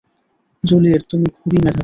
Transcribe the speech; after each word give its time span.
Juliet, 0.63 1.01
তুমি 1.09 1.27
খুবই 1.37 1.57
মেধাবী। 1.57 1.79